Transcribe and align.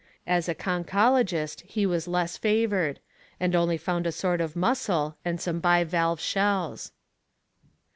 As 0.25 0.49
a 0.49 0.55
conchologist 0.55 1.61
he 1.61 1.85
was 1.85 2.07
less 2.07 2.35
favoured, 2.35 2.99
and 3.39 3.55
only 3.55 3.77
found 3.77 4.07
a 4.07 4.11
sort 4.11 4.41
of 4.41 4.55
mussel 4.55 5.15
and 5.23 5.39
some 5.39 5.59
bivalve 5.59 6.19
shells. 6.19 6.91